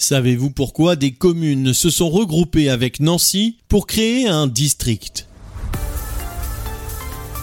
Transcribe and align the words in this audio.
Savez-vous 0.00 0.48
pourquoi 0.48 0.96
des 0.96 1.12
communes 1.12 1.74
se 1.74 1.90
sont 1.90 2.08
regroupées 2.08 2.70
avec 2.70 3.00
Nancy 3.00 3.58
pour 3.68 3.86
créer 3.86 4.26
un 4.26 4.46
district? 4.46 5.28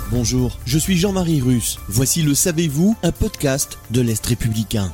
Bonjour, 0.09 0.57
je 0.65 0.79
suis 0.79 0.97
Jean-Marie 0.97 1.39
Russe. 1.39 1.77
Voici 1.87 2.23
le 2.23 2.33
Savez-vous, 2.33 2.97
un 3.03 3.11
podcast 3.11 3.77
de 3.91 4.01
l'Est 4.01 4.25
républicain. 4.25 4.91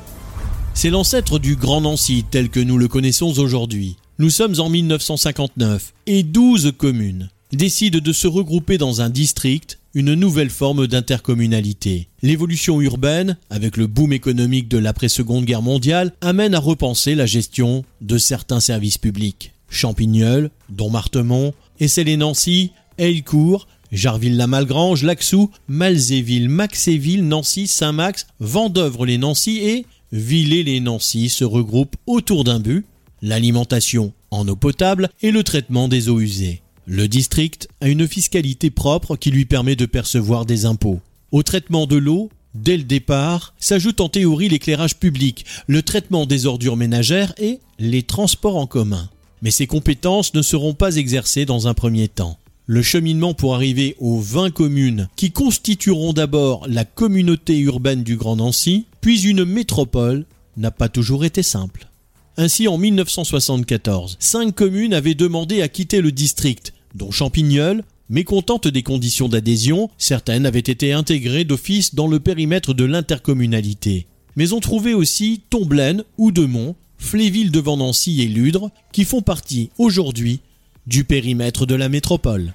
C'est 0.74 0.90
l'ancêtre 0.90 1.38
du 1.38 1.56
Grand 1.56 1.80
Nancy 1.80 2.26
tel 2.30 2.50
que 2.50 2.60
nous 2.60 2.76
le 2.76 2.86
connaissons 2.86 3.38
aujourd'hui. 3.38 3.96
Nous 4.18 4.28
sommes 4.28 4.60
en 4.60 4.68
1959 4.68 5.94
et 6.06 6.22
12 6.22 6.74
communes 6.76 7.30
décident 7.50 7.98
de 7.98 8.12
se 8.12 8.26
regrouper 8.26 8.76
dans 8.76 9.00
un 9.00 9.08
district, 9.08 9.78
une 9.94 10.14
nouvelle 10.14 10.50
forme 10.50 10.86
d'intercommunalité. 10.86 12.08
L'évolution 12.22 12.80
urbaine, 12.80 13.36
avec 13.50 13.76
le 13.76 13.86
boom 13.86 14.12
économique 14.12 14.68
de 14.68 14.78
l'après-seconde 14.78 15.44
guerre 15.44 15.62
mondiale, 15.62 16.12
amène 16.20 16.54
à 16.54 16.58
repenser 16.58 17.14
la 17.14 17.26
gestion 17.26 17.84
de 18.00 18.18
certains 18.18 18.60
services 18.60 18.98
publics. 18.98 19.52
Champignol, 19.68 20.50
Dommartemont, 20.68 21.54
Essel-et-Nancy, 21.80 22.72
Hellecourt, 22.98 23.66
Jarville-la-Malgrange, 23.92 25.04
Laxou, 25.04 25.50
Malzéville, 25.68 26.48
Maxéville, 26.48 27.26
Nancy, 27.26 27.68
Saint-Max, 27.68 28.26
Vendœuvre-les-Nancy 28.40 29.58
et 29.58 29.86
Villers-les-Nancy 30.12 31.28
se 31.28 31.44
regroupent 31.44 31.96
autour 32.06 32.44
d'un 32.44 32.60
but, 32.60 32.84
l'alimentation 33.22 34.12
en 34.30 34.46
eau 34.48 34.56
potable 34.56 35.08
et 35.22 35.30
le 35.30 35.42
traitement 35.42 35.88
des 35.88 36.08
eaux 36.08 36.20
usées. 36.20 36.63
Le 36.86 37.08
district 37.08 37.68
a 37.80 37.88
une 37.88 38.06
fiscalité 38.06 38.70
propre 38.70 39.16
qui 39.16 39.30
lui 39.30 39.46
permet 39.46 39.74
de 39.74 39.86
percevoir 39.86 40.44
des 40.44 40.66
impôts. 40.66 41.00
Au 41.32 41.42
traitement 41.42 41.86
de 41.86 41.96
l'eau, 41.96 42.30
dès 42.54 42.76
le 42.76 42.82
départ, 42.82 43.54
s'ajoute 43.58 44.02
en 44.02 44.10
théorie 44.10 44.50
l'éclairage 44.50 44.96
public, 44.96 45.46
le 45.66 45.82
traitement 45.82 46.26
des 46.26 46.44
ordures 46.44 46.76
ménagères 46.76 47.32
et 47.38 47.60
les 47.78 48.02
transports 48.02 48.56
en 48.56 48.66
commun. 48.66 49.08
Mais 49.40 49.50
ces 49.50 49.66
compétences 49.66 50.34
ne 50.34 50.42
seront 50.42 50.74
pas 50.74 50.96
exercées 50.96 51.46
dans 51.46 51.68
un 51.68 51.74
premier 51.74 52.08
temps. 52.08 52.38
Le 52.66 52.82
cheminement 52.82 53.32
pour 53.32 53.54
arriver 53.54 53.96
aux 53.98 54.20
20 54.20 54.50
communes 54.50 55.08
qui 55.16 55.32
constitueront 55.32 56.12
d'abord 56.12 56.66
la 56.68 56.84
communauté 56.84 57.58
urbaine 57.60 58.02
du 58.02 58.16
Grand 58.16 58.36
Nancy, 58.36 58.86
puis 59.00 59.22
une 59.22 59.44
métropole, 59.44 60.26
n'a 60.56 60.70
pas 60.70 60.88
toujours 60.88 61.24
été 61.24 61.42
simple. 61.42 61.88
Ainsi, 62.36 62.66
en 62.66 62.78
1974, 62.78 64.16
cinq 64.18 64.54
communes 64.56 64.92
avaient 64.92 65.14
demandé 65.14 65.62
à 65.62 65.68
quitter 65.68 66.00
le 66.00 66.10
district, 66.10 66.72
dont 66.94 67.12
Champignol, 67.12 67.84
mécontente 68.08 68.66
des 68.66 68.82
conditions 68.82 69.28
d'adhésion, 69.28 69.88
certaines 69.98 70.44
avaient 70.44 70.58
été 70.58 70.92
intégrées 70.92 71.44
d'office 71.44 71.94
dans 71.94 72.08
le 72.08 72.18
périmètre 72.18 72.74
de 72.74 72.84
l'intercommunalité. 72.84 74.06
Mais 74.34 74.52
on 74.52 74.58
trouvait 74.58 74.94
aussi 74.94 75.42
Tomblaine, 75.48 76.02
Oudemont, 76.18 76.74
Fléville 76.98 77.52
devant 77.52 77.76
Nancy 77.76 78.22
et 78.22 78.26
Ludre, 78.26 78.70
qui 78.92 79.04
font 79.04 79.22
partie 79.22 79.70
aujourd'hui 79.78 80.40
du 80.88 81.04
périmètre 81.04 81.66
de 81.66 81.76
la 81.76 81.88
métropole. 81.88 82.52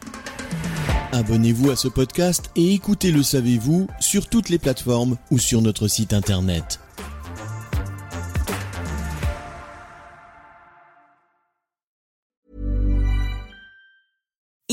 Abonnez-vous 1.14 1.72
à 1.72 1.76
ce 1.78 1.88
podcast 1.88 2.52
et 2.58 2.74
écoutez 2.74 3.12
Le 3.12 3.24
Savez-vous 3.24 3.88
sur 4.00 4.28
toutes 4.28 4.50
les 4.50 4.60
plateformes 4.60 5.18
ou 5.32 5.40
sur 5.40 5.62
notre 5.62 5.88
site 5.88 6.14
internet. 6.14 6.80